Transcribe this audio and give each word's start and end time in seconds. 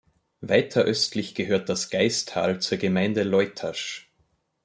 Weiter 0.39 0.81
östlich 0.81 1.35
gehört 1.35 1.69
das 1.69 1.91
Gaistal 1.91 2.59
zur 2.59 2.79
Gemeinde 2.79 3.21
Leutasch. 3.21 4.09